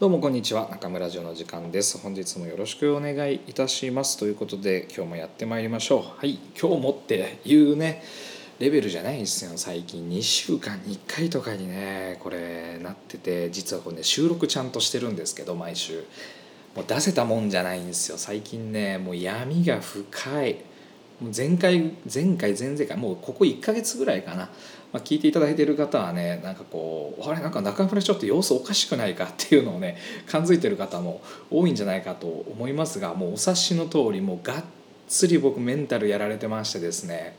[0.00, 0.68] どうもこんにちは。
[0.72, 1.98] 中村城の時間です。
[1.98, 4.18] 本日もよろしくお願いいたします。
[4.18, 6.18] ということで今日もやってまいりましょう。
[6.18, 8.02] はい今日もっていうね
[8.58, 9.52] レベルじゃないんですよ。
[9.54, 16.02] 最近2週間に1回とかにねこれなってて実はこれね収録ちゃんとしてるんですけど毎週。
[16.74, 18.18] もう出せたもんじゃないんですよ。
[18.18, 20.56] 最近ねもう闇が深い。
[21.36, 24.48] 前回前回前々回もうここ1ヶ月ぐらいかな、ま
[24.94, 34.64] あ、聞いていただいている方はねなんかこうあれなんか中村ちょっと様子おかしくないかっていうのをね 感づいてる方も多いんじゃないかと思いますがもうお察しの通りもうがっ
[35.08, 37.36] つり僕メンタルやられてましてですね。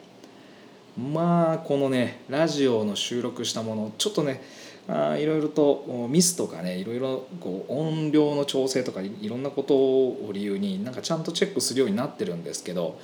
[0.98, 4.42] まあこのねラジオの収録したものちょっとね
[4.88, 13.00] あいろいろとミスとかねいろいろこう音量の調整とかいろんなことを理由になんかちゃんとチェックするようになってるんですけど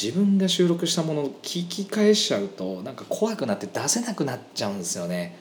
[0.00, 5.34] 自分が収録したものを聞き返しちゃうとなんか怖くなって出せなくなっちゃうんですよね。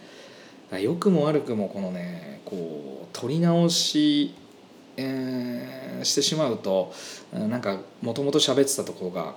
[0.72, 4.34] 良くも悪くもこのねこう撮り直し、
[4.96, 6.94] えー、してしまうと
[7.34, 9.36] なんかもともと喋ってたところが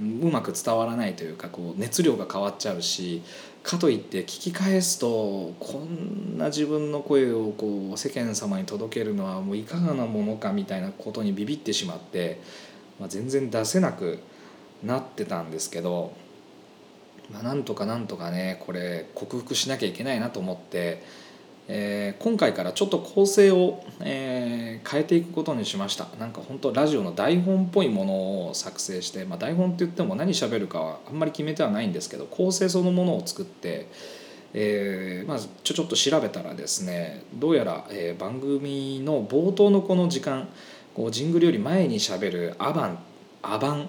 [0.00, 3.22] うまく伝わらないというかこう熱量が変わっちゃうし
[3.62, 12.40] かといって聞き返すとこんな自分の声をこう世間様に届けるのはもういかがなものかみたいなことにビビってしまって、
[12.98, 14.18] まあ、全然出せなく
[14.82, 16.12] なってたんですけど、
[17.32, 21.02] まあ、なんとかなんとかねこれ克服しなきゃいけないなと思って、
[21.68, 26.06] えー、今回からちょっと構成を、えー、変えていくことにしました。
[26.18, 33.88] なんか本当ラジオの台本っぽいものを作成して、まあ、台本って言っても何喋るかはあんまり決めてはないんですけど構成そのものを作って
[34.54, 40.48] えーまあ、ちょちょっと調べたらですねどうやら、えー、番組の冒頭のこの時間
[40.94, 42.98] こうジングルより前にしゃべる「アバン」
[43.42, 43.88] 「アバン」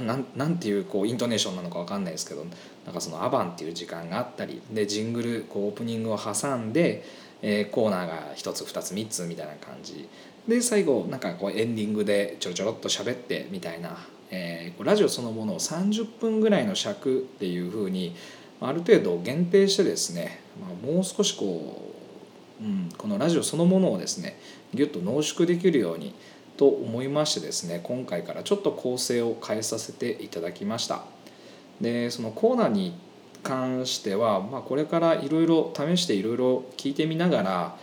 [0.00, 2.44] なんなんていうこうイントネーションなのか分かんないですけど
[2.86, 7.04] なんかその「アバン」っていう時間があったりでジングルこうオープニングを挟んで、
[7.42, 10.08] えー、コーナーが1つ2つ3つみたいな感じ。
[10.48, 13.96] で最後なんかこうエンディングでちょろちょろっと喋ってみたいな、
[14.30, 18.16] えー、ラジオそのものを30分ぐらいの尺っていうふうに
[18.60, 21.94] ある程度限定してですね、まあ、もう少しこ
[22.60, 24.36] う、うん、このラジオそのものをですね
[24.74, 26.14] ギュッと濃縮できるように
[26.56, 31.02] と思いましてですね今回からちょっと構成を変えさせていただきました。
[31.80, 32.94] でそのコーナーに
[33.42, 37.76] 関しては、まあ、これからいろいろ試していろいろ聞いてみながら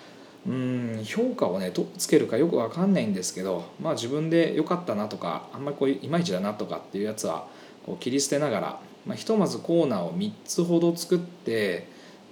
[0.48, 7.48] うん評価をねどうつけるかよく分かんないんですけど、まあ、自分で良かったなとかあんまりこういまいちだなとかっていうやつは
[7.86, 11.88] こう切り捨てながら、まあ、ひとまずコーナーを3つほど作って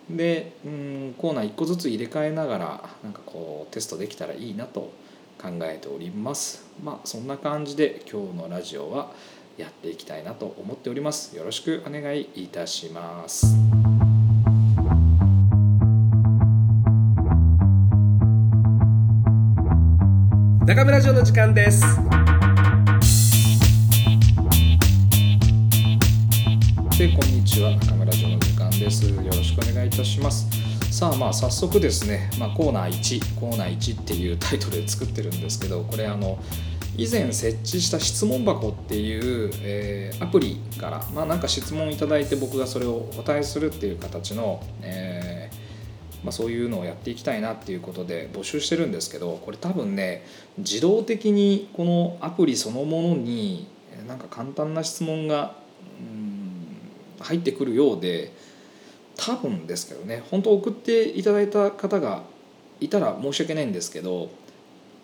[0.09, 4.93] でうんコーナー1個ずつ入れ替えながらなんかこうテストできたらいいなと
[5.41, 6.65] 考えております。
[6.83, 9.11] まあそんな感じで今日のラジオは
[9.57, 11.35] やっていきたいなと思っております。
[11.35, 13.55] よろしくお願いいたします。
[20.65, 21.81] 中村城の時間です。
[26.97, 27.71] でこんにちは。
[27.77, 29.05] 中村城の時間です。
[29.05, 30.66] よろしくお願いいたします
[30.97, 36.39] さあまあ早速ですね、まあ、コーナー1コーナー1っていうタイトルで作ってるんですけどこれあの
[36.97, 50.25] 以前設置した質問箱っていう、えー、アプリから、まあ、なんか質問いただいて僕がそれをお答えするっていう形の、えー、まあ、そういうのをやっていきたいなっていうことで募集してるんですけどこれ多分ね
[50.57, 53.67] 自動的にこのアプリそのものに
[54.07, 55.53] なんか簡単な質問が、
[57.19, 58.31] 入ってくるようで
[59.17, 62.23] 多分ですけどね本当送っていただいた方が
[62.79, 64.29] いたら申し訳ないんですけど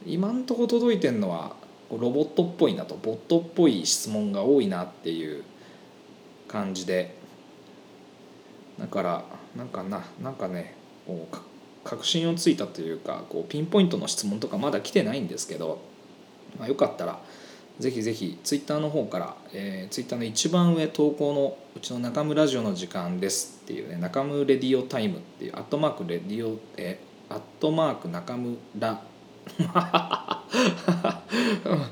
[0.05, 1.55] 今んとこ届いてるのは
[1.89, 5.43] ロボットっぽいなとボットっぽい質問が多いなっていう
[6.47, 7.15] 感じで
[8.79, 9.25] だから
[9.55, 10.75] なんかななんかね
[11.05, 11.37] こう
[11.83, 15.79] 確信をついたというかこうピンポイントの質問とかまだ来てないんですけど、
[16.57, 17.19] まあ、よかったら
[17.79, 29.01] ぜひぜひツイッターの方から、えー、ツイッターの一番上投稿のうちの中村ラジオの時間ですっていうね中村 radio time っていうアットマークレディオえアットマーク中村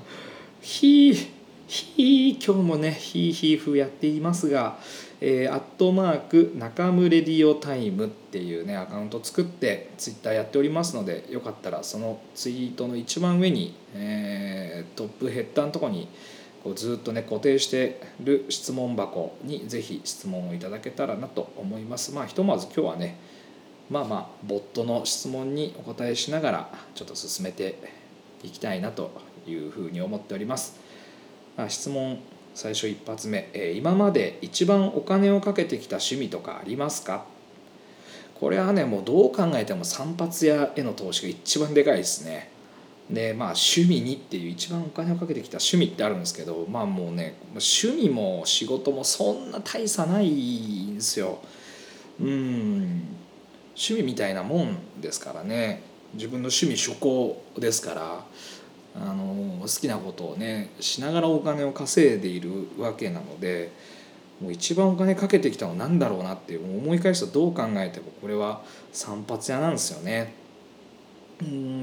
[0.61, 1.40] ひー
[1.71, 4.77] ひー今日もねひーひー風やっていますが
[5.23, 16.07] えー、アットマーク中村 radio time っていうねアカウント作ってツイッターやっておりますのでよかったらそのツイートの一番上に、えー、トップヘッダーのとこに
[16.63, 22.13] こうずっとね固定してる質問箱にぜひ質問をいただけたらなと思います。
[22.13, 23.17] まあひとまず今日はね
[23.91, 27.77] まあまあボットの質問にお答えしながらちょっと進めて
[28.43, 29.11] いきたいなと
[29.47, 30.79] いうふうに思っております、
[31.67, 32.19] 質問。
[32.53, 37.23] 最初一発目、えー、今まで一番お金をかけてきた趣味とかありますか？
[38.37, 42.51] これはねもうどう考えても散髪屋への投資が一番でかいですね。
[43.09, 51.39] でまあ趣味にっていう一番お金をかけてきた趣味ってあるんですけどまあもうね趣味も仕事もそんな大差ないんですよ。
[52.19, 53.01] うん。
[53.75, 55.83] 趣味みたいなもんですからね。
[56.15, 58.25] 自分の趣味趣向ですから。
[58.95, 63.71] あの好きなことをねしながらお金を稼いでいるわけなので
[64.41, 70.33] もう一番お金かけてきたのは何だろうなって思い返すとどう考えてもこれは散髪屋なんですよね。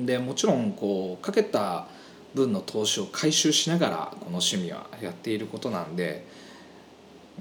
[0.04, 1.86] でもちろんこうかけた
[2.34, 6.24] 分の投資を回収しながらこの趣味はやっていることなんで、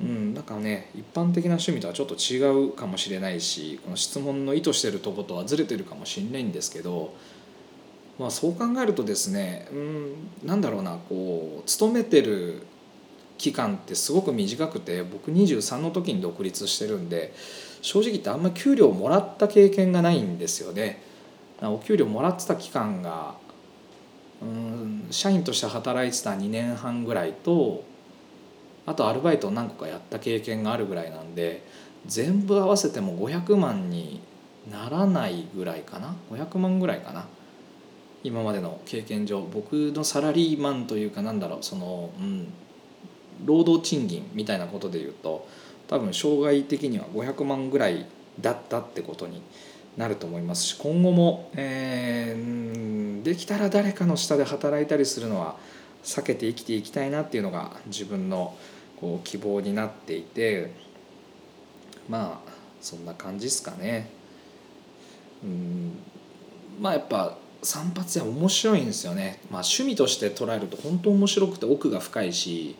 [0.02, 7.14] うん、だからね一般的な趣味とはちょっと違うかもしれないしこの質問の意図してるとことはずれてるかもしれないんですけど、
[8.20, 12.64] まあ、そう考えるとですね、うん、なんだろうなこう勤めてる
[13.38, 17.34] 期間ってすごく短くて僕23の時に独立してるんで
[17.82, 21.02] 正直言ってあんま給料もらった経験がないんですよね。
[21.62, 23.36] お給料もらってた期間が
[24.42, 27.84] うん社員として働いてた2年半ぐらいと
[28.86, 31.66] あとアルバイトを何個かやった経験があるぐらいなんで
[32.06, 34.22] 全部合わせても500万に
[34.72, 37.28] ならないぐらいかな500万ぐらいかな
[38.24, 42.48] 今までの経験上僕のサラリーマンというかなんだろうその、うん、
[43.46, 45.48] 労働賃金みたいなことでいうと
[45.88, 48.06] 多分障害的には500万ぐらい
[48.42, 49.42] だったってことに
[49.96, 55.56] なると思いますし今後も、えー、できたら誰かの下で働いたりするのは
[56.04, 58.56] 避けて生きていきたいなっていうのが自分の
[59.00, 60.72] こう希望になっていて
[62.08, 64.10] まあそんな感じですかね。
[65.44, 65.92] うん
[66.80, 72.76] まあやっぱ散髪屋面白いんですよね、まあ、趣味として捉えると本当面白くて奥が深いし、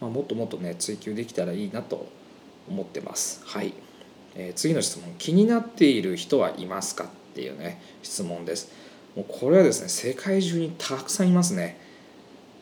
[0.00, 2.06] まあ、もっともっとね追求できたらいいなと
[2.68, 3.42] 思ってます。
[3.44, 3.72] はい。
[4.34, 5.14] えー、次の質問。
[5.18, 8.72] 気になっている人はいますかっていうね質問です。
[9.14, 11.78] もうこれはですね世界中にたくさんいますね。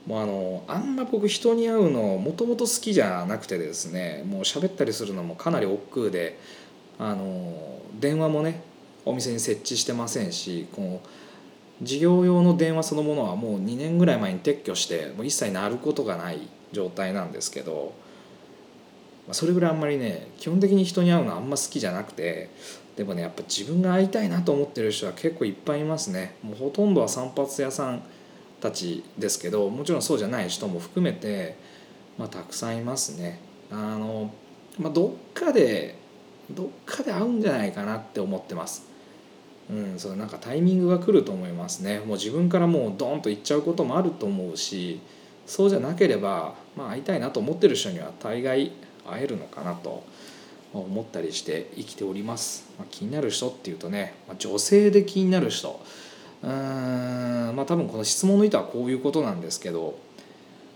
[0.07, 6.39] もうあのあんま僕人に会うのもともと好きじゃなくてですねもう喋ったりするのもかなり億劫で
[6.99, 8.61] あの電話もね
[9.05, 11.09] お店に設置してませんしこう
[11.83, 16.39] 事業用の電話そのものはもう2年ぐらい前に撤去してもう一切鳴ることがない
[16.73, 17.93] 状態なんですけど
[19.33, 22.51] それぐらいあんまりね基本的に人に会うのはあんま好きじゃなくて
[22.97, 26.35] でもねやっぱ自分が会いたいなと思ってる人は結構いっぱいいますね。
[26.43, 28.03] もうほとんどは散髪屋さん
[28.61, 31.57] たちですけどもちろんそうじゃない人も含めて、
[32.19, 33.41] まあ、たくさんいますね。
[33.71, 34.33] あの、
[34.79, 35.97] まあ、どっかで
[36.51, 38.92] どっかで会うんじゃないかなって思ってます。
[39.71, 42.01] うんそれなんかタイミングが来ると思いますね。
[42.01, 45.01] もう自分からもうドンと行っちゃうこともあると思うし
[45.47, 48.73] そうじゃなければ、まあ、会いたいなと思ってる人には大概
[49.07, 50.05] 会えるのかなと
[50.73, 55.81] 思ったりして生きております、まあ、気になる人っていうとね、まあ、女性で気になる人。
[56.43, 56.51] うん
[57.55, 59.97] まあ多分この質問の意図はこういうことなんですけど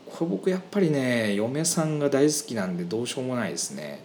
[0.06, 4.04] これ僕やっぱりね嫁さんが大好きなんでどうしようもないですね。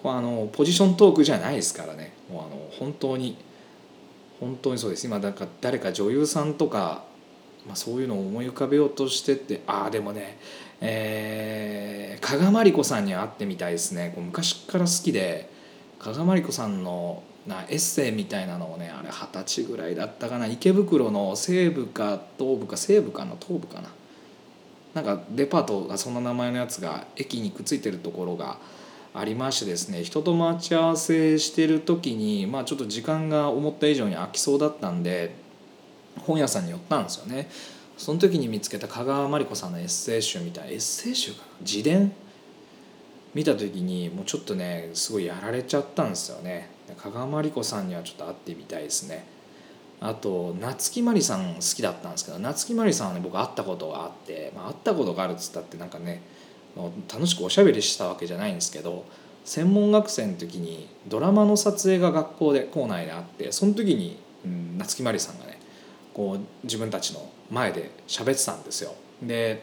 [0.00, 2.12] これあのポジショントークじゃないですからね。
[2.30, 3.36] もうあの本当に
[4.40, 5.06] 本当にそうです。
[5.06, 7.04] 今だから誰か女優さんとか、
[7.66, 10.38] まあ、そういうのを思い浮かべようとしてってああでもね
[10.80, 14.12] えー、加賀まりこさんに会ってみたいですね。
[14.14, 15.50] こう昔から好きで
[15.98, 20.46] 加賀まりこさんのなエッセイみたいなのをねあれ二十歳ぐらいだったかな。
[20.46, 23.90] 池袋の西部か東部か西部かの東部かな。
[24.94, 28.58] なんかデパートがそんな名前のやつが駅にくっついてるところが
[29.12, 35.34] ありましてですね人と待ち合わせしてる時にまあちょっと時間が思った以上に空きそうだったんで
[36.20, 37.48] 本屋さんに寄ったんですよね。
[37.96, 41.44] その時に見つけた香川真理子さんのエッセイ集みたいエッセイ集かな？
[41.60, 42.12] 自伝？
[43.34, 46.70] 見た時にもうちょっとねすごいやられちゃったんですよね。
[46.96, 49.26] 香川真理子さんにはちょっと会ってみたいですね。
[50.00, 56.22] あと夏木マリさん好きだったんですけど夏木マリさんはね僕会ったことがあって、まあ、会ったことがあるっつったってなんかね
[57.12, 59.04] 楽しくおしゃべりしたわけじゃないんですけど
[59.44, 65.58] 専門学生の時にドラマの撮影が学校で校内であってその時に、うん、夏木マリさんがね
[66.14, 68.94] こう自分たちの前で喋ってたんですよ。
[69.22, 69.62] で、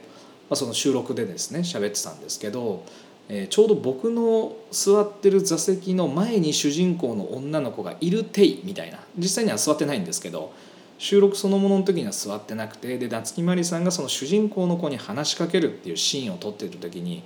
[0.50, 2.84] まあ、その収録でですね喋ってたんですけど、
[3.30, 10.54] えー、ちょうど僕の座ってる座席の前に主人公の女の子がいるていみたいな実際には座ってないんですけど
[10.98, 17.24] 収録そのものの時には座ってなくてで夏木マリさんがその主人公の子に話しかけるっていうシーンを撮ってる時に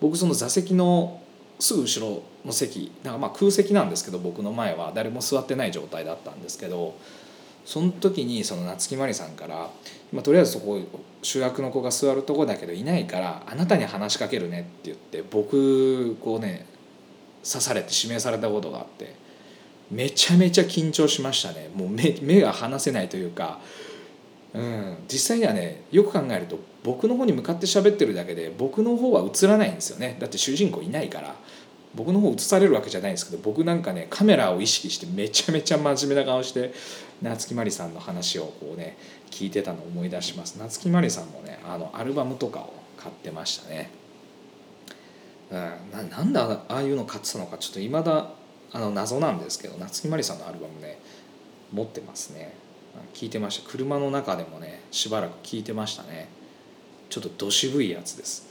[0.00, 1.20] 僕その座席の
[1.58, 6.96] すぐ後ろの席なんかまあ空席なんですけど僕の前は誰も座ってない状態だったんですけど
[7.64, 9.70] その時にその夏木マリさんから
[10.12, 10.80] 「まあ、とりあえずそこ
[11.22, 16.66] 主役の子が座るとこだけどいないからあなたに話しかけるね」って言って僕こうね
[17.44, 19.14] 刺されて指名されたことがあって
[19.92, 21.70] めちゃめちゃ緊張しましたね。
[21.74, 23.60] もう目目が離せないというか、
[24.54, 30.16] うん、実際にはねよく考えると僕の方に向かって喋ってるだけで僕の方は映らないんですよね。
[30.18, 31.34] だって主人公いないから。
[31.94, 36.72] 僕の方映されるわけじゃないんですけど僕なんかねカメラを意識してめちゃめちゃ真面目な顔して
[37.20, 38.96] 夏木マリさんの話をこうね
[39.30, 40.56] 聞いてたのを思い出します。
[40.58, 43.90] 夏木マリさんもねあのアルバムとかを買ってましたね、
[45.50, 45.58] うん、
[45.92, 48.30] ななんでああいうの買ってたのかちょっといまだ
[48.72, 50.98] あの謎なんですけど夏木マリさんのアルバムね
[51.72, 52.54] 持ってますね。
[53.14, 53.70] 聞いてました。
[53.70, 56.28] 車の中でもねしばらく聞いてましたね。
[57.12, 58.48] ちょっとど渋いやつです、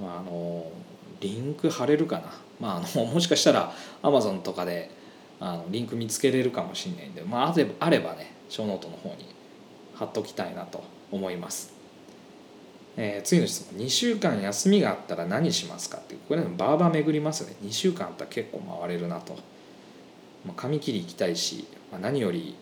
[0.00, 0.70] まあ、あの
[1.18, 4.90] リンク貼れるかな、まあ、あの もしかしたらアマゾンとかで
[5.40, 9.26] あのリンク見つけれるかもしれないんで、まあ、あればねショーノートの方に
[9.96, 11.72] 貼っときたいなと思います、
[12.96, 13.84] えー、次の質問。
[13.84, 17.56] 2週間休みがあったら何しますかってこれでもバーバー巡りますよね。
[17.64, 19.36] 2週間あったら結構回れるなと、
[20.46, 22.54] まあ、髪切り行きたいし、まあ、何より、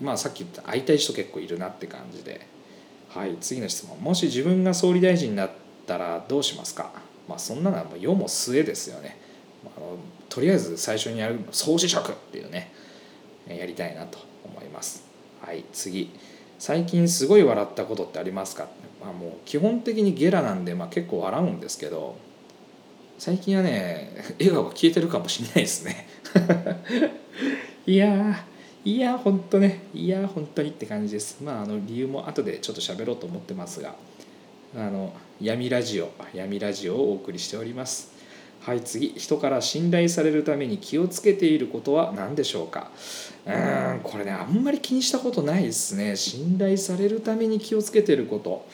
[0.00, 2.46] まあ、さっき言った会いたい人結構いるなって感じで。
[3.08, 4.00] はい次の質問。
[4.00, 5.50] もし自分が総理大臣になっ
[5.86, 6.92] たらどうしますか？
[7.28, 9.18] まあそんなのはもう世も末ですよね、
[9.62, 9.80] まあ、
[10.30, 12.72] とりあえず最初にやる総辞職っていうね
[13.46, 15.04] やりたいなと思います。
[15.42, 16.10] はい次。
[16.58, 18.66] 最近すごい笑ったことってありますか、
[19.02, 22.16] まあ、もう基本的にゲラなんで、まあ、結構笑うんですけど
[23.24, 24.10] 最近はね
[24.40, 26.08] 笑顔が消えてるかもしれないですね。
[27.86, 28.44] いや
[28.84, 29.84] いやほんとね。
[29.94, 31.36] いや本当にって感じです。
[31.40, 33.94] まああの理由も後でちょっと喋ろうと思ってますが。
[34.76, 38.10] あの闇ラジオ闇ラジオをお送りしております。
[38.58, 39.14] はい次。
[39.16, 42.90] 人から信頼されるために気をつけていることは何でしょうか。
[43.46, 46.16] うーんこれねあんまり気にしたことないですね。
[46.16, 48.66] 信頼されるために気をつけてること。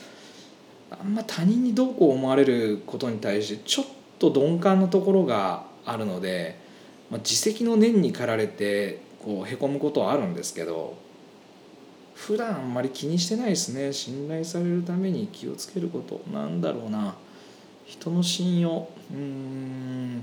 [0.91, 3.87] あんま他人にどうこう思われることに対してちょっ
[4.19, 6.59] と鈍感なところがあるので、
[7.11, 10.97] まあ、自責の念に駆られてこうへこむことはあるんですけど
[12.19, 13.93] 普段あんまり気にしてないですね。
[13.93, 16.21] 信頼されるために気をつけること。
[16.33, 17.15] なんだろうな。
[17.87, 18.89] 人の信用。
[19.13, 20.23] うん。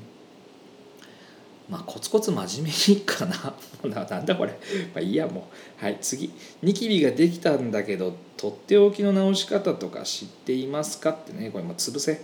[1.70, 3.25] まあコツコツ真面目にか
[3.88, 4.06] な。
[4.06, 4.52] なんだこれ。
[4.94, 5.48] まあいいやも
[5.80, 5.84] う。
[5.84, 6.32] はい次。
[6.62, 11.12] ニキビができたんだけどとっておきの直し方とか知っていますか？
[11.12, 12.22] ってねこれも潰せ。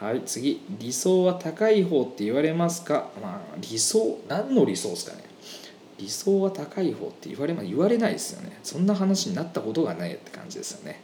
[0.00, 0.60] はい次。
[0.78, 3.08] 理想は高い方って言われますか？
[3.20, 5.24] まあ理想何の理想ですかね？
[5.98, 8.58] 理想は高い方って言われま言われないですよね。
[8.62, 11.00] そんな話になったことがないって感じですよね。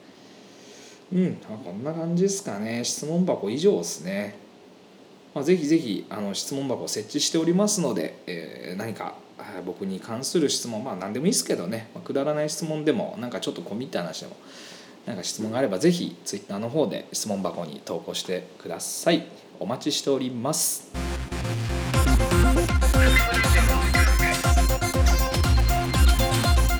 [1.12, 2.84] うんこんな感じですかね。
[2.84, 4.36] 質問箱以上ですね。
[5.34, 9.16] まあ、ぜひぜひあの質問箱を設置しておりますので、えー、何か
[9.66, 14.36] 僕に関する質問まあ何でもいいですけどね、まあ、くだらない質問でもなんかちょっと込み入った話でも
[15.06, 19.26] なんか質問があればぜひ Twitter の方で質問箱に投稿してください。
[19.60, 20.90] お待ちしております。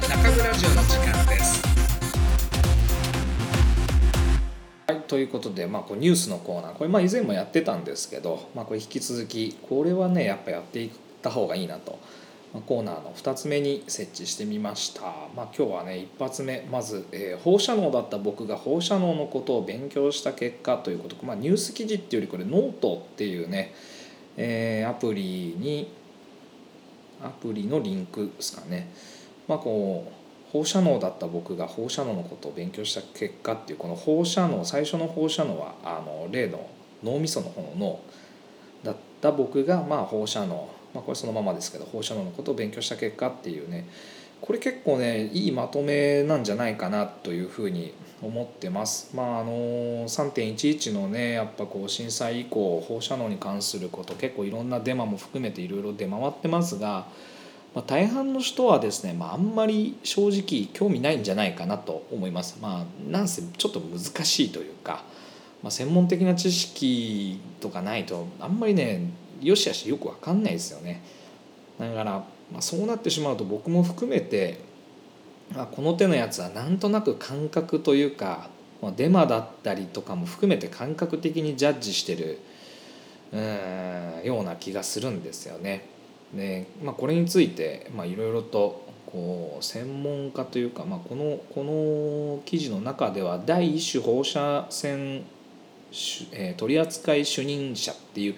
[0.09, 1.63] 中村ラジオの時間です。
[5.07, 10.91] ということで、まあ、こうニュースのコーナーこれまあ以前もやってたんですけど、まあ、これ引き続きこれはねやっぱやっていっ
[11.23, 12.01] た方がいいなと、まあ、
[12.63, 15.03] コーナーの2つ目に設置してみました、
[15.35, 16.67] まあ、今日はね一発目。
[16.71, 23.75] まず、えー、放射能だった僕が放射能のことを勉強した結果ということ、まあ、ニュース記事っていうよりこれノートっていうね、
[24.37, 25.91] えー、アプリに
[27.23, 28.89] アプリのリンクですかね。
[29.49, 36.69] まあこう放射能だった僕が放射能のことを勉強した結果っていうこの放射能最初の放射能はあの例の
[37.03, 38.01] 脳みその方の脳
[38.85, 43.87] だった僕がまあ放射能、まあ、これそのままですけど放射能のことを勉強した結果っていうね
[44.41, 49.11] これ結構ねいいまとめなんじゃないかなというふうに思ってます。
[49.15, 57.07] まああの3.11のねやっぱこう震災以降放射能に関すること結構いろんなデマも含めていろいろ出回ってますが
[57.75, 62.59] まあ、大半の人はですね、まあ、あんまり正直興味ないんじゃないかなと思います。
[62.63, 65.03] まあ、なんせちょっと難しいというか、
[65.63, 69.11] まあ、専門的な知識とかないとあんまりね
[69.41, 71.03] よしあしよく分かんないですよね。
[71.79, 74.61] だから、まあ、そうなってしまうと僕も含めて、
[75.55, 78.49] まあ、この手のやつはなんとなく感覚というか、
[78.81, 82.39] まあ、デマだったりとかも含めて感覚的にジャッジしてる
[83.33, 85.87] うんような気がするんですよね。
[86.35, 95.25] で、まあ、これについていろいろとこう専門家というか、まあ、このこの記事の中では第一種放射線、
[96.57, 98.35] 取扱主任者っていう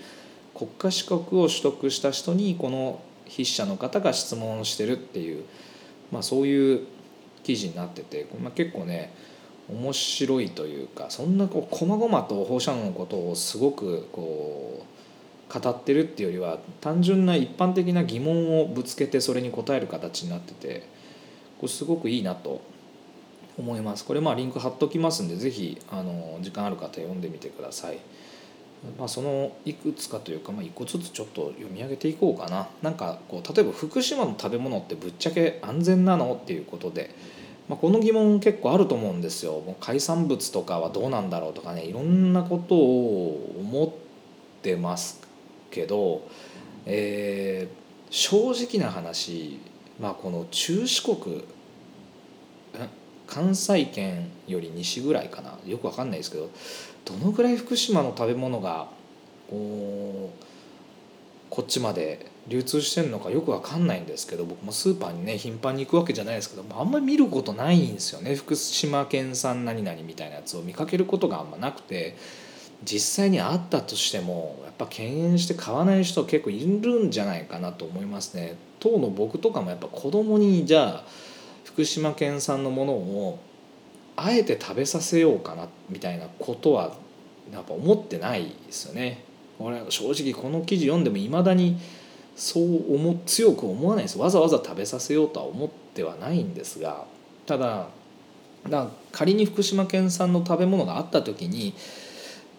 [0.56, 5.44] 国家資格を取得した人にこの筆者の方が質問してるっていう、
[6.10, 6.86] まあ、そういう
[7.42, 9.12] 記事になってて、まあ、結構ね
[9.68, 14.84] 面白いというかそんなこう細々と放射能のことをすごくこ
[15.50, 20.88] う語ってるっていうよりは単純な一般的な疑問をぶつけてそれに答える形になってて
[21.58, 22.60] これすごくいいなと
[23.58, 25.78] 思いますこれまあリンク貼っときますんで是非
[26.40, 27.98] 時間ある方読んでみてください。
[28.98, 32.68] まあ、そのいくつかというか、まあ、一個ずつちょっと読み上げていこうかな。
[32.82, 37.14] なんかこう例えば福島の食べ物ってぶっちゃけ安全なのっていうことで、
[37.68, 39.52] まあ、この疑問結構あると思うんですよ。
[39.52, 43.90] もう海産物とかはどうなんだろうとかねいろんなことを思っ
[44.62, 45.20] てます
[45.70, 46.22] けど、
[46.84, 49.58] えー、正直な話、
[50.00, 51.44] まあ、この中四国
[53.26, 56.50] 関西圏より西ぐらいかなよくわかんないですけど
[57.04, 58.88] どのぐらい福島の食べ物が
[59.50, 60.44] こう
[61.50, 72.16] こっちまで流通してるのかよくわかんないんですけど僕もスーパーにね頻繁に行くわけじゃないですけどあんまり見ることないんですよね福島県産何々みたいなやつを見かけることがあんまなくて
[72.84, 78.56] 実際にあったとしてもやっぱ敬遠して買わない人結構いるんじゃないかなと思いますね。
[78.80, 81.04] 当の僕とかもやっぱ子供にじゃあ
[81.76, 83.38] 福島県産のものを
[84.16, 86.96] あえて食べさせようかなみたいなことは
[87.52, 89.22] やっぱ思ってないですよね。
[89.58, 91.78] 俺正直この記事読んでもいまだに
[92.34, 97.04] そう思強く思わないですわざわざ食べさせようとは思ってはないんですが
[97.44, 97.88] ただ
[98.68, 101.74] だ仮に福島県産の食べ物があった時に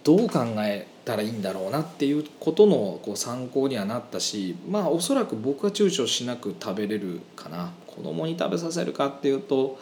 [0.04, 7.72] どう考えたらいいんだろうなっていうことのこう参考にはなったしまあおそらく僕は躊躇しなく食べれるかな。
[7.88, 9.80] 子供に食べさせるかっていうと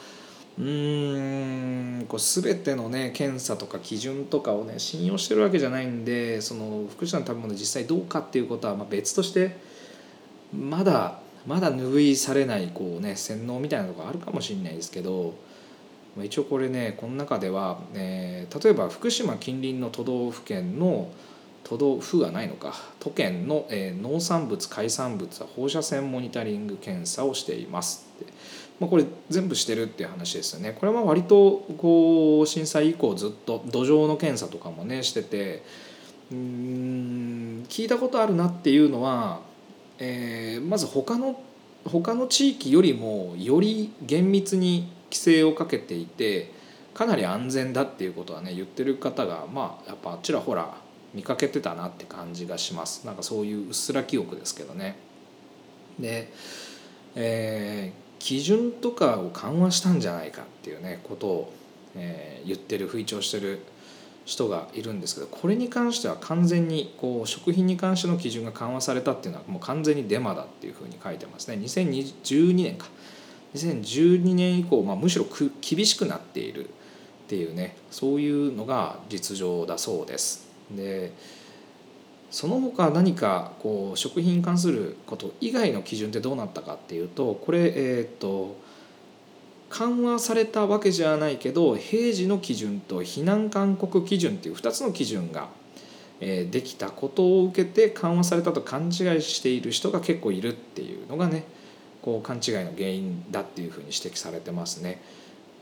[0.58, 9.58] うんこう全てのね検査とか基準とかをね信用してるわけじゃないんでその福祉の食べ物実際どうかっていうことはま別として
[10.54, 15.34] まだまだ拭いされないこうね洗脳みたいなとこあるかもしれないですけど
[16.24, 21.12] 一応これねこの中では、えー、例えば福島近隣の都道府県の
[21.64, 28.34] 都道府がないのか都県の、えー、農産物海産物は放射線モニタリング検査をしていますって。
[28.80, 30.76] まあ、これ全部してるっていう話ですよね。
[30.78, 35.64] これは割とこう震災以降ずっと土壌の検査とかもねしてて
[36.32, 39.40] うん聞いたことあるなっていうのは、
[39.98, 41.40] えー、まず他の
[41.86, 46.52] 他の地域よりもより厳密に規制をかけていて
[46.94, 50.76] かなり安全だっていうことはね言ってる方がまあやっぱあちらほら
[51.14, 53.06] 見かけてたなって感じがします。
[53.06, 54.98] なんかそういううっすら記憶ですけどね。
[55.98, 56.30] で、
[57.16, 61.54] えー基準とかを緩和したんじゃないかっていうねことを、
[61.96, 63.60] えー、言ってる吹聴してる
[64.26, 71.58] 人がいるんですけどこれに関しては完全にこう食品に関しての基準が緩和されたっていうのはもう完全にデマだっていうふうに書いてますね。
[71.58, 72.88] 2012年か。
[73.56, 75.26] 2012年以降、まあ、むしろ
[75.62, 76.68] 厳しくなっているっ
[77.28, 80.48] ていうねそういうのが実情だそうです。
[80.72, 81.14] で
[82.32, 88.58] その他何かこう食品に関すること以外の基準ってどうなったかっていうとこれえっ、と
[89.70, 95.48] 緩和されたわけじゃないけど平時の基準と避難勧告基準っていう2つの基準が
[96.20, 98.92] できたことを受けて緩和されたと勘違い
[99.22, 101.46] している人が結構いるっていうのがね
[102.06, 105.02] こう勘違いの原因だっていうふうに指摘されてますね。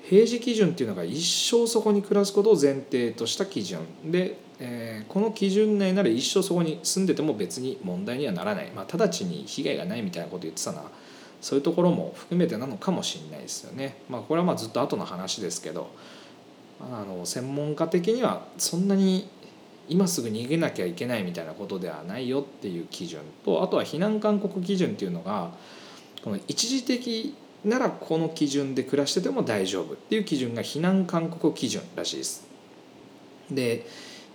[0.03, 10.85] 平時基準っていうのが一生そこに暮らすことを前提とした基準でえー、この基準内なら一生そこに住んでても別に問題にはならない、まあ、直ちに被害がないみたいなこと言ってたのは
[11.41, 13.97] そういうところも含めてなのかもしれないですよね。
[14.09, 15.89] まあ、これはまあずっと後の話ですけど
[16.79, 19.27] あの専門家的にはそんなに
[19.89, 25.51] 今すぐ逃げなきゃいけないみたいなことではないよっていう基準とあとは避難勧告基準っていうのが
[26.23, 32.47] この一時的ならこの基準で暮らしてても大丈夫っていう基準が避難勧告基準らしいです。
[33.51, 33.85] で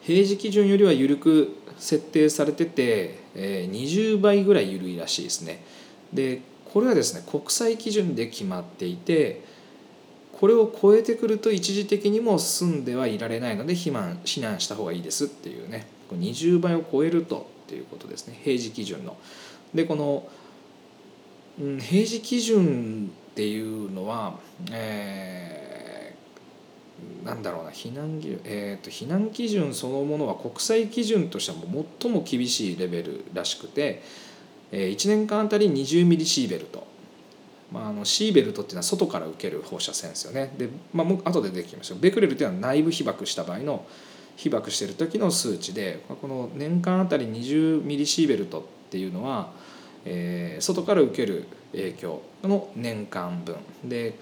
[0.03, 5.63] 平時基準よりは緩く設定されてて、え20倍ぐらい緩いらしいですね。
[6.13, 6.41] で
[6.73, 9.43] これはですね国際基準で決まっていて
[10.33, 19.17] これを超えてくると一時的にも住んではいられないので避難避難した方がいいですっていうね20倍を超えるとっていうことですね平時基準の。
[19.75, 20.27] でこの、
[21.59, 24.39] 平時基準っていうのは、
[24.71, 25.59] えー
[27.25, 34.03] なんだろうな避難基準、えーと、避難基準そのものは国際基準としてはも最も厳しいレベルらしくて、
[34.73, 36.87] えー、1年間あたり20ミリシーベルト、
[37.71, 40.55] まあ、あのシーベルトっていうのは外から受ける放射線ですよね。
[40.57, 43.85] で、まあ、後で出てきましたベクレルっていうのは内部被曝した場合の
[44.37, 49.53] 被曝してる時の数値でこの年間あたり20ミリシーベルトっていうのは、
[50.05, 53.57] えー、外から受ける影響の年間分。
[53.85, 54.19] で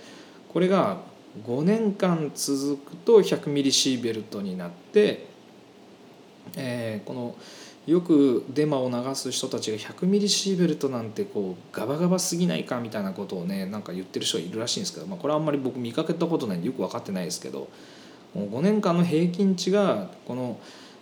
[0.49, 0.99] これが
[1.45, 5.27] 5年間続くと100ミリシーベルトになって、
[6.57, 7.35] えー、この
[7.87, 17.69] よくデマを流す人たちが100ミリシーベルトなんてこうガバガバすぎないかみたいなことをねなんか言ってる人いるらしいんですけど、まあ、これはあんまり僕見かけたことないんでよく分かってないですけど
[18.35, 20.59] もう5年間の平均値がこの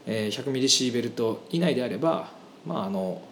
[0.07, 2.29] 100ミリシーベルト以内であれば
[2.67, 3.23] まああの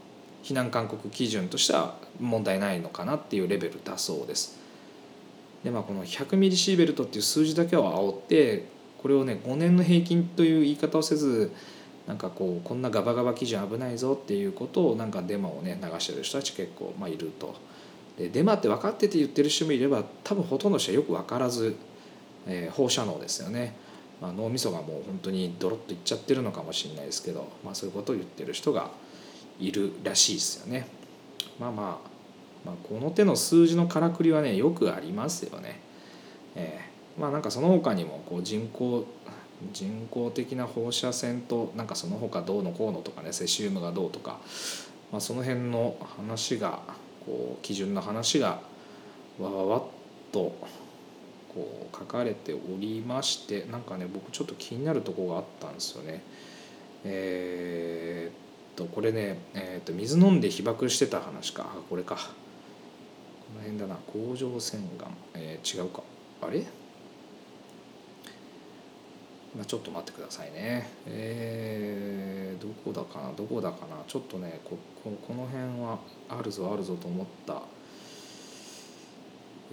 [0.42, 4.58] 避難勧告基準としては問題ないのかなっていうレベルだそうです。
[5.64, 8.66] でまあこの100ミリシーベルトっていう数字だけを煽って
[8.98, 11.52] これをね5年の平均という言い方をせず
[12.06, 17.54] なんかこうこんなガバガバ基準危ないぞっていうことをなんかデマをね流してる人たち結構まあいると。
[18.18, 21.76] でデマって分かってて言ってる人もいれば多分ほとんどの人はよく分からず、
[22.46, 23.74] えー、放射能ですよね、
[24.20, 28.90] まあ、脳みそがもう本当にドロッといっちゃってるのかもしれないですけど、まあ、そういうことを言ってる人が
[29.58, 30.86] いるらしいですよね。
[31.58, 32.08] まあまあ、
[32.64, 35.80] まあ、この手の数字のからくりはねよくありますよね。
[36.54, 39.06] えー、まあなんかその他にもこう人工
[39.72, 44.40] 人工的な放射線となんかその他どうのこうのとかねセシウムがどうとか、
[45.12, 46.80] まあ、その辺の話が
[47.24, 48.60] こう基準の話が
[49.38, 49.82] わわわっ
[50.32, 50.56] と
[51.54, 56.22] こう書かれておりましてなんかね僕ちょっと気になるとこがあったんですよね。
[57.04, 61.64] えー、とこれね、え、っと水飲んで被爆してた話か。
[61.64, 62.16] あこれか。
[62.16, 62.22] こ
[63.56, 63.96] の辺だな。
[64.06, 66.02] 甲状腺がん、えー、違うか。
[66.40, 66.66] あれ？
[69.54, 70.88] まあ、ちょっと待ってくださいね。
[71.06, 73.32] えー、どこだかな？
[73.36, 74.02] どこだかな？
[74.06, 77.52] ちょっとねこここの辺はあるぞあるぞと思った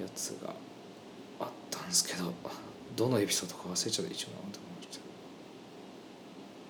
[0.01, 0.53] やつが
[1.39, 2.33] あったんですけど。
[2.95, 4.12] どのエピソードか忘れちゃった。
[4.12, 4.29] 一応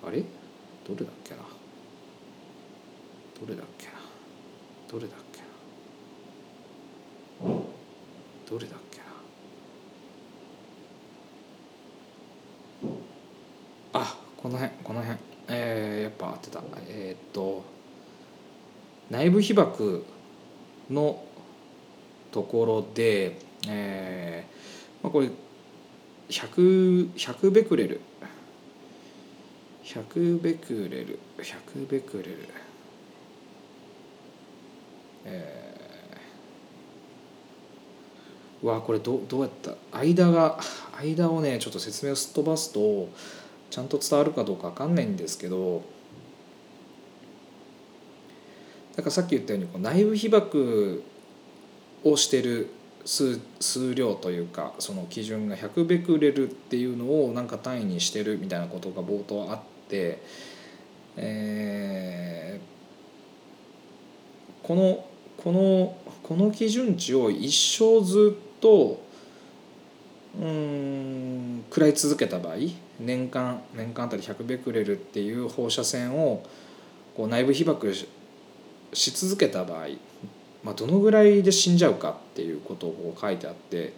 [0.06, 0.22] あれ？
[0.86, 1.40] どれだっけな？
[3.40, 3.92] どれだっけな？
[4.90, 5.40] どれだっけ
[7.48, 7.54] な？
[8.50, 9.00] どれだっけ
[13.92, 15.18] あこの辺この辺。
[15.48, 16.62] えー、やっぱ合ってた。
[16.88, 17.64] えー、っと
[19.10, 20.04] 内部被曝
[20.90, 21.24] の
[22.30, 25.30] ところで、えーまあ、これ
[26.28, 28.00] 100, 100ベクレル。
[29.82, 32.48] 100ベクレル100ベクレル。
[35.24, 39.74] えー、わこれどどうやった？
[39.96, 40.58] 間が
[40.98, 43.08] 間をねちょっと説明をすっ飛ばすと
[43.70, 45.82] ちゃんと伝わるかどうか分かんないんですけど
[48.96, 51.02] だからさっき言ったようにこう内部被曝
[52.04, 52.70] をしてる
[53.04, 60.20] 数数量というかその基準が100ベクレルっていうのをなんか単位にしてるみたいなことが冒頭あって、
[61.16, 65.06] えー、この
[65.42, 69.00] このこの基準値を一生ずっと
[70.38, 72.56] うん食らい続けた場合
[73.00, 76.44] 年間年間あたり100ベクレルっていう放射線を
[77.16, 77.94] こう内部被曝
[78.92, 79.88] し続けた場合、
[80.62, 83.94] まあ、どのぐらいで死んじゃうかっていうことを書いてあって、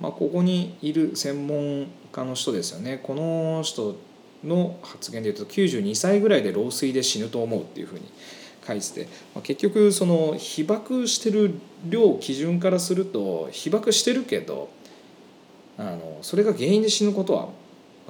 [0.00, 3.00] まあ、ここにいる専門家の人ですよね。
[3.02, 3.96] この人
[4.44, 8.10] の発言で言うと92歳ぐらいで老衰で死ぬと思うっていうふうに
[8.70, 11.54] 書いて、まあ、結局その被爆してる
[11.88, 14.68] 量基準からすると被爆してるけど
[15.78, 17.46] あのそれが原因で死ぬことは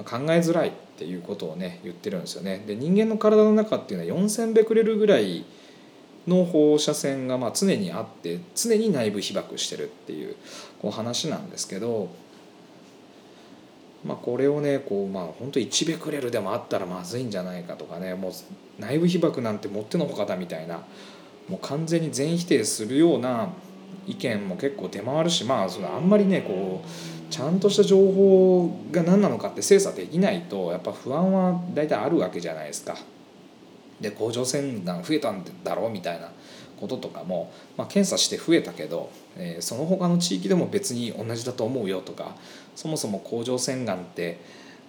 [0.03, 2.63] 考えづらいっていうことをね言ってるんですよね。
[2.67, 5.45] で人間の体の中っていうのは4,000ベクレルぐらい
[6.27, 10.35] の放射線がま常にあって常に内部被曝してるっていう
[10.81, 12.09] こう話なんですけど、
[14.03, 18.31] まあ、これをねこうまあ本当1ベクレルでもあったらまずいんじゃないかとかねもう
[18.79, 20.77] 内部被曝なんてもってのほかだみたいな
[21.47, 23.49] もう完全に全否定するような
[24.07, 32.97] 意見も結構出回るしまあそれあんまりねこうちゃんとした情報が何なのかって精査できないとやっぱ不安は大体あるわけじゃないですか。
[34.01, 36.31] で甲状腺がん増えたんだろうみたいな
[36.79, 42.35] こととかも、まあ、検査して増えたけど、えー、その他の地域でも別に同じだと思うよとか
[42.81, 44.39] そもそも甲状腺がんって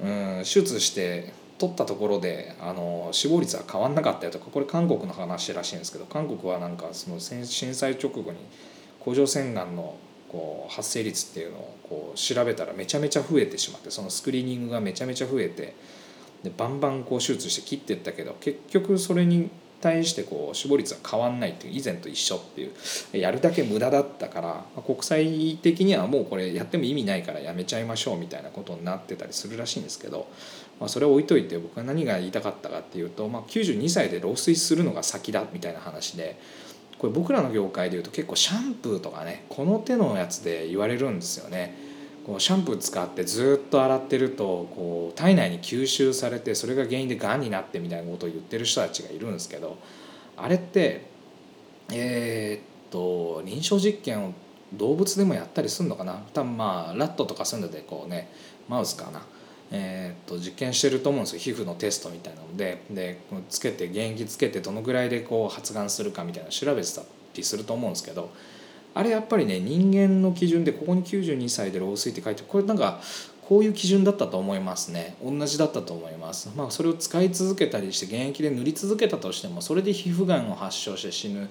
[0.02, 8.38] うん手術して取ったところであの死亡率は変わんなかったよとかこれ韓国の話らしいんですけど韓国はなんかその震災直後に
[8.98, 9.94] 甲状腺がんの
[10.30, 15.74] こう発生率っていうのをこう調べたらめちゃめちゃ増えてしまってそのスクリーニングがめちゃめちゃ増えて
[16.42, 19.50] でバンバンこう手術して切っていったけど結局それに
[19.82, 22.70] 対してこう死亡率は変わんないっていう以前と一緒ってい
[23.14, 30.28] うやるだけ無駄だったから国際的にはもうこれやっても意味ないからやめちゃいましょうみたいなことになってたりするらしいんですけど、
[30.78, 36.36] まあ、それを置いといて僕は何が言いたかったかっていうと、まあ、92歳で老衰するのが先だみたいな話で。
[36.98, 41.76] これ僕らの業界でいうと結構シャンプーとかねこの手のやつで言われるんですよね
[42.26, 49.76] こうシャンプー使ってずっと洗ってるとこう体内に吸収されてそれが原因でがんになってみたいなことを言ってる人たちがいるんですけど
[50.36, 51.06] あれって
[51.90, 54.32] え、っと臨床実験を
[54.74, 56.22] 動物でもやったりするのかな？
[56.32, 58.30] 多分まあラットとかそういうのでこうね
[58.68, 59.22] マウスかな、
[59.70, 61.40] えー、と実験してると思うんですよ。
[61.40, 62.82] 皮膚のテストみたいなので。
[62.90, 63.18] で
[63.50, 67.02] つけて原液つけてどのぐらいでこう発がんするかみたいな調べてた
[67.34, 68.30] りすると思うんですけど
[68.94, 73.00] あれやっぱりね人間の基準でここに92歳で老衰って書いてこれなんか
[73.48, 75.16] こういう基準だったと思いますね。
[75.22, 76.50] 同じだったと思います。
[76.56, 81.48] まあそれを使い続けたりして現役で塗り続けたとしてもそれで皮膚がんを発症して死ぬ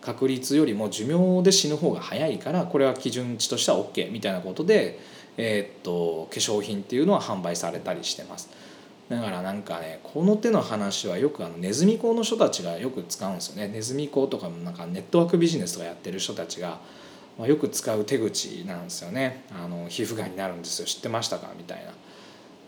[0.00, 5.00] 確率よりも寿命で死ぬ方が早いからこれは基準値としては OK みたいなことで、
[5.38, 8.50] えー、っと化粧品っていうのは販売されたりしてます。
[9.08, 13.68] だからなんかねこの手の話はよくあのネズミ講の人たちがよく使うんですよね。
[13.68, 16.80] ネズミ講とかもなんかネットワークビジネスとかやってる人たちが、
[17.38, 19.44] まあ、よく使う手口なんですよね。
[19.54, 20.86] あの皮膚がんになるんですよ。
[20.86, 21.52] 知ってましたか？
[21.56, 21.92] みたいな。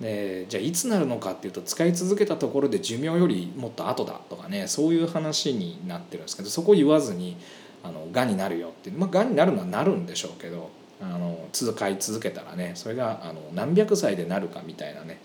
[0.01, 7.39] でじゃあいつなるのかっていうと使い続けたところで寿命よりもっと後だとかねそういう話になってるんですけどそこ言わずに
[7.83, 10.71] あのがんになるよってまあがんになるのはなるんでしょうけど
[11.01, 15.19] あの使い続けたらねそれがあの何百歳でなるかみたいなね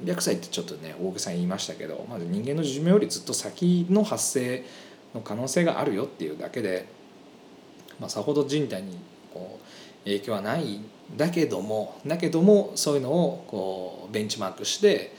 [0.00, 4.64] 何百歳ってちょっとね大げさに言いましたけどまず人間の寿命よりずっと先の発生
[5.14, 6.86] の可能性があるよっていうだけで、
[8.00, 8.98] まあ、さほど人体に
[9.32, 10.80] こう影響はない
[11.16, 15.12] だけどもだけどもそういうのをこうベンチマークして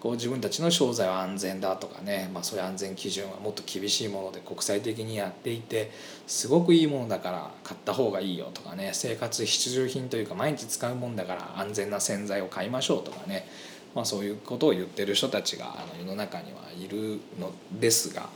[0.00, 5.90] こう自分たちの商材は安全だとかね、まあ、そういう安全基準はもっと厳しいもので国際的にやっていて
[6.26, 13.46] すごくいいものだから買った方がいいよとかね生活必需品というか毎日使うもんだから安全な洗剤を買いましょうとかね、
[13.94, 18.28] まあ、そういうことを言ってる人たちがあの世の中にはいるのですが。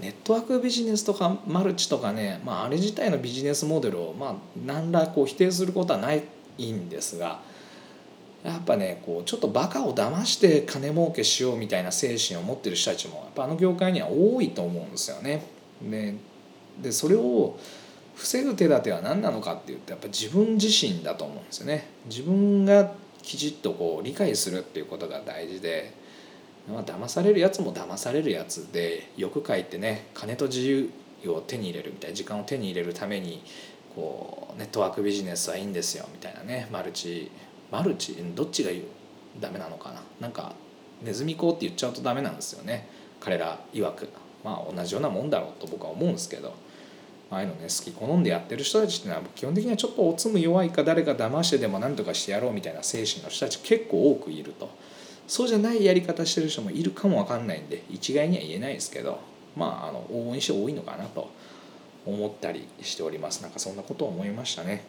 [0.00, 7.38] ネットワークビジネスとかマルチとかね、まあ、あれ自体のビジネスモデルを、まあ、何らこう否定することはないんですが
[8.42, 15.42] やっぱねこうちょっとバカを騙して金儲けしようみたいな精神を持ってる人たちもやっぱあの業界には多いと思うんですよね。
[16.80, 17.58] でそれを
[18.14, 21.88] 防ぐ手立ては何なのかっていうとやっぱ自分自身だと思うんですよね。
[22.06, 22.92] 自分が
[23.26, 26.06] きちっとこう理解するっていうことが大事で。
[26.68, 30.90] まあ、騙されるやつも騙されるやつで欲書いてね金と自由
[31.28, 33.40] を手に入れるみたいな時間を手に入れるために
[33.94, 37.30] こうネットワークビジネスはいいんですよみたいなねマルチ
[37.70, 38.72] マルチどっちが
[39.38, 40.02] ダメなのかな？
[40.20, 40.54] なんか
[41.04, 42.88] ネズミ講って言っちゃうとダメなんですよね。
[43.20, 44.08] 彼ら曰く。
[44.42, 46.52] まあ同じようなもんだろうと僕は思うんですけど。
[47.30, 54.70] ああいうのね好き好んでやってる人たちっていうのは基本的にはちょっとおつむ弱いか誰か騙してでも何とかしてやろうみたいな精神の人たち結構多くいると。
[55.26, 59.18] そうじゃないやり方してる人もいるかも分かんないんで一概には言えないですけど
[59.56, 61.30] まああの往々にして多いのかなと
[62.04, 64.84] 思ったりしておりますなんかそんなことを思いましたね。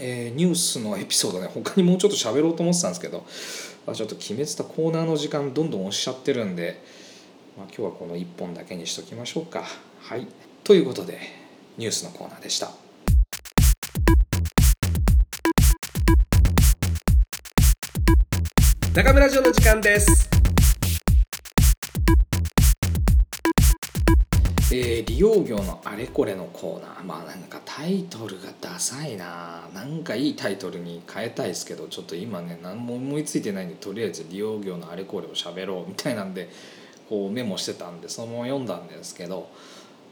[0.00, 3.26] えー、ニュースのエピソードね他にもうちょっと喋ろうと思ってたんですけど
[3.92, 6.80] ちょっと決めてたコーナーの時間どんどん押しちゃってるんで、
[7.56, 9.64] まあ、今日はこの1本だけにしときましょうか。
[10.00, 10.26] はい
[10.68, 11.18] ということで
[11.78, 12.68] ニュースのコーナーでした。
[18.94, 20.28] 中村城の時間です。
[24.70, 36.50] えー、利用業のあれこれのコーナーまあなんかタイトルがダサいななんかいいタイトルに変えたいですけどちょっと今ね何も思いついてないんでとりあえず利用業のあれこれを喋ろうみたいなんで
[37.08, 39.48] こうメモしてたんでそのまま読んだんですけど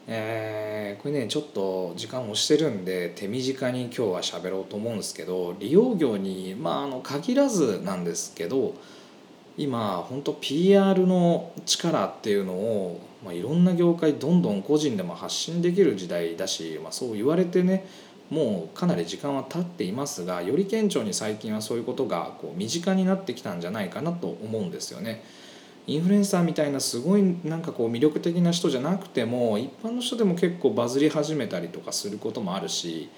[0.09, 8.75] えー、これねちょっと時間押してるんで手短に今日は喋ろうと思うんですけど利用業にまああの限らずなんですけど
[9.57, 17.87] 今本当 PR の力っていうのを、まあ、いろんな業界どんどん個人でも発信できる時代だし、まあ、そう言われてね
[18.31, 25.23] もうかなり時間は経っていますがより顕著に最近はそういうことがこう身近になってきたんじゃないかなと思うんですよね。
[25.87, 33.09] インフルエンサーみたいなすごいなんかこう魅力的な人じゃなくても一般の人でも結構バズり始めたりとかすることもあるし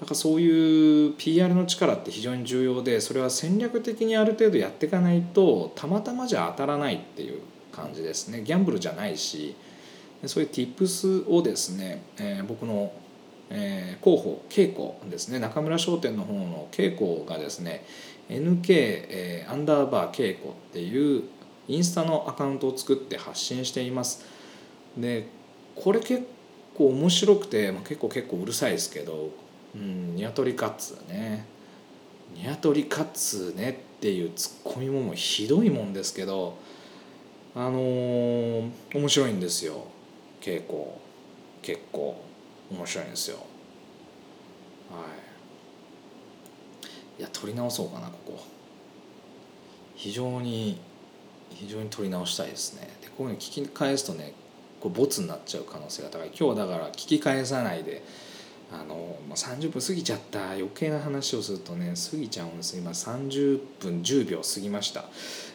[0.00, 7.40] なんかそういう PR の力って非常に重要でそれは戦略的にある程度やっていかないとたまたまじゃ当たらないっていう
[7.72, 8.42] 感じですね。
[8.42, 9.56] ギャンブルじゃないし
[10.26, 12.92] そういう tips をですね、えー、僕の、
[13.50, 15.40] えー、広報稽古ですね。
[15.40, 17.84] 中村商店の方の稽古がですね
[18.28, 21.24] NK、えー、アンダーバー稽古っていう
[21.68, 24.24] インスタのアカウントを作って発信しています。
[24.96, 25.28] で
[25.76, 26.26] これ結
[26.76, 29.30] 構面白くて、まあ、結構結構うるさいですけど
[29.74, 31.44] うんニワトリカツね。
[32.34, 36.56] ニワトリカツねっていうツッコミももひどいもんですけど
[37.54, 39.84] あのー、面白いんですよ。
[40.40, 40.78] 稽古
[41.62, 42.22] 結構
[42.70, 43.38] 面白いんですよ。
[44.90, 45.04] は
[47.18, 47.20] い。
[47.20, 48.38] いや取り直そうかなここ。
[49.96, 50.78] 非常に
[51.54, 52.88] 非常に取り直したいですね。
[53.02, 54.32] でこういうの聞き返すとね
[54.80, 56.30] こうボツになっちゃう可能性が高い。
[56.38, 58.02] 今日だから聞き返さないで
[58.70, 65.04] あの、30分過ぎちゃった余計な話をするとね過ぎちゃうんです今30分10秒過ぎました、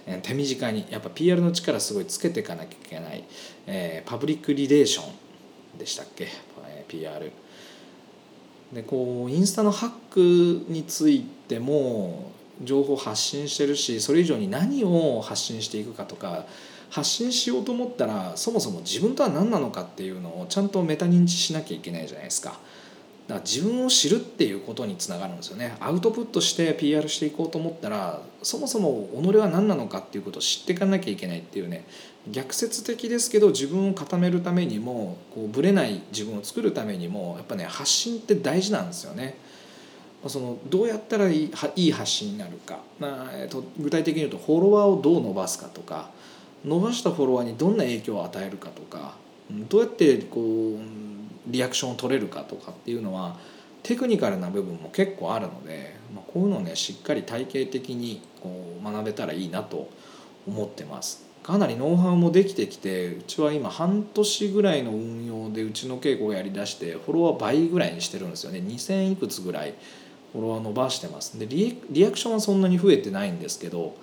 [0.08, 3.24] え、手短にやっぱ PR の力すごいつけていかなきゃいけない、
[3.68, 5.04] えー、パブリックリレーショ
[5.76, 6.28] ンでしたっけ、
[6.68, 7.32] えー、PR
[8.74, 16.46] でこうインスタのハックについても情報発信してるしそれ以上に何を発信していくかとか
[16.90, 22.60] 発信しようと思ったらそもそも自分とは何なのかっていうのをちゃんとメタ認知しなきゃいけないじゃないですか。
[23.28, 31.86] だから自分を知るっていうことにつながるんですよねアウトプットして PR していこうと思ったらそもそも己は何なのかっていうことを知っていかなきゃいけないっていうね
[32.30, 39.38] 逆説的ですけど自分を固めるためにもこうぶれない自分を作るためにもやっぱね発信って大事なんですよね。
[40.28, 46.10] そのどうやったらいいいい発信になるか、まえー、と具体的に言うとフォロワーをどう伸ばすかとか。
[46.66, 49.16] 伸ばしたフォロワーにどんな影響を与えるかとか。
[49.70, 50.80] どうやってこう
[51.48, 53.36] リアクションを取れるかとかっていうのは
[53.84, 59.90] テクニカルな部分も結構あるので、まあ、こういうのをねしっかり体系的にこう学べたらいいなと
[60.48, 61.24] 思ってます。
[61.44, 68.60] かなりノウハウもできてきてうちは今半年ぐらいの運用でうちの稽古をやりだしてフォロワー倍ぐらいにしてるんですよね。
[68.60, 69.74] 2000いくつぐらい。
[70.34, 71.40] フォロワー伸ばしてます。
[71.40, 73.96] でリアクションはそんなに増えてないんですけど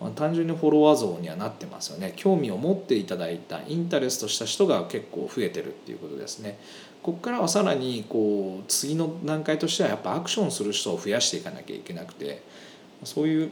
[0.00, 2.14] まあ、単純にフォロワー像にはなってますよね。
[2.16, 6.58] 興味を持っていただいたインタレストした人が結構増えてるっていうことですね。
[7.02, 12.42] ここからはさらにこう次の段階としてはやっぱアクションする人を増やしていかなきゃいけなくて
[13.04, 13.50] そういう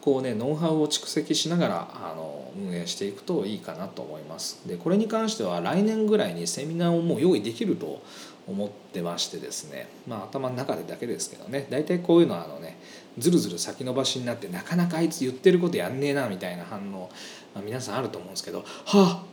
[0.00, 4.60] こうねノウハウを蓄積しながらあの運営していくといいかなと思います。
[4.66, 8.02] でこれに関しては来年ぐらいにセミナーをもう用意できると
[8.46, 9.88] 思ってましてですね。
[10.08, 11.66] まあ頭の中でだけですけどね。
[11.70, 12.78] 大体こういうのはあのね
[13.18, 17.10] ずるずる先延ばしになってなかなかあいつ言ってることやんねえなみたいな反応、
[17.54, 19.24] まあ、皆さんあると思うんですけどはあ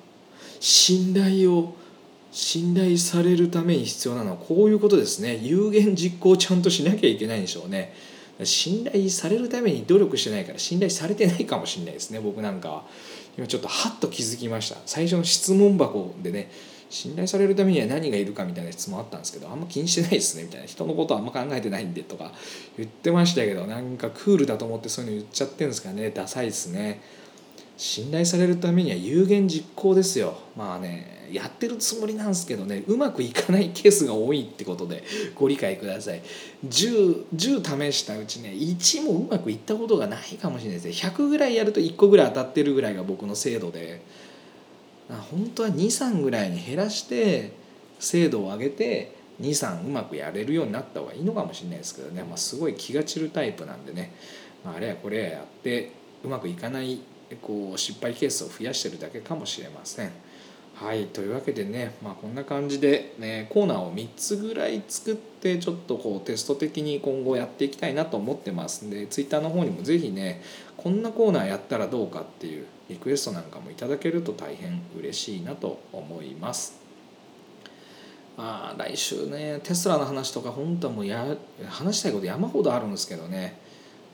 [0.60, 1.76] 信頼を
[2.32, 5.38] 信頼されるために必要なのはこういうことですね。
[5.38, 7.94] 有言実行ちゃんとしなきゃいけないんでしょうね。
[8.44, 12.84] 信頼されるために努力してないから信頼されてないかもしれないですね僕なんかは。
[13.38, 14.78] 今ちょっとハッと気づきました。
[14.88, 16.50] 最初の質問箱でね
[16.90, 20.66] 信頼されるためには何がいるかみたいな質問あったんですけどあんま気にしてないですねみたいな。
[20.66, 22.32] 人のことはあんま考えてないんでとか
[22.78, 26.10] 言ってましたけどなんかクールだと思ってそういうの言っちゃってるんですかね。
[26.10, 27.02] ダサいですね。
[27.78, 30.38] 信頼されるためには有言実行ですよ。
[30.56, 35.04] まあねやってるつもりなんですけどねうまくいかないケースが多いってことで
[35.36, 36.22] ご理解ください。
[36.68, 41.10] 10, 10試したうちね1もうまくいったことがないかもしれないですね。
[41.10, 44.02] 100ぐらいやると1個ぐらい当たってるぐらいが僕の精度で。
[45.32, 47.54] 本当は23ぐらいに減らして
[48.00, 54.14] 精度を上げて23うまくやれるようになった方がいいのかもしれないですけどね、まあ、すごい気が散るタイプなんでね、
[54.66, 55.92] まあ、あれやこれややって
[56.24, 57.00] うまくいかない
[57.36, 60.12] こう失敗ケースを増やしてるだけかもしれません。
[60.80, 70.44] はいというわけでね、まあ、こんな感じで、ね、コーナーを3つぐらい作ってちょっとこうテスト的に今後やっていきたいなと思ってますんで Twitter の方にも是非ね
[70.78, 76.80] こんなコーナーやったらどうかっていうリクエストなんかもいただけると大変嬉しいなと思います。
[78.38, 81.26] まあ、来週ねテスラの話とか本当はもうや
[81.68, 83.60] 話したいこと山ほどあるんですけどね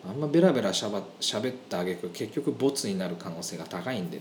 [0.07, 4.17] あんまベラベラしゃばしゃべったあげく結局ボツになる可能性が高いんで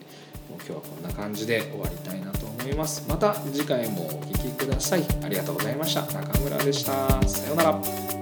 [0.49, 3.05] もう今日はこんな感じで終わりたいなと思います。
[3.09, 5.05] また次回もお聴きください。
[5.25, 6.03] ありがとうございました。
[6.03, 7.23] 中村でした。
[7.29, 8.21] さようなら。